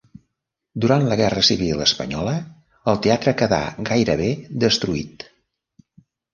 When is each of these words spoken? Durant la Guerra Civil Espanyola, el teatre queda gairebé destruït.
Durant 0.85 1.03
la 1.11 1.17
Guerra 1.19 1.43
Civil 1.49 1.83
Espanyola, 1.87 2.33
el 2.95 2.99
teatre 3.09 3.35
queda 3.43 3.61
gairebé 3.93 4.33
destruït. 4.67 5.31